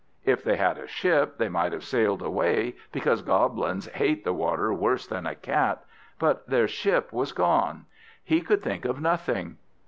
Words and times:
If 0.25 0.43
they 0.43 0.55
had 0.57 0.79
a 0.79 0.87
ship 0.87 1.37
they 1.37 1.47
might 1.47 1.73
have 1.73 1.83
sailed 1.83 2.23
away, 2.23 2.75
because 2.91 3.21
Goblins 3.21 3.85
hate 3.85 4.23
the 4.23 4.33
water 4.33 4.73
worse 4.73 5.05
than 5.05 5.27
a 5.27 5.35
cat; 5.35 5.85
but 6.17 6.47
their 6.49 6.67
ship 6.67 7.13
was 7.13 7.31
gone. 7.33 7.85
He 8.23 8.41
could 8.41 8.63
think 8.63 8.83
of 8.83 8.99
nothing. 8.99 9.57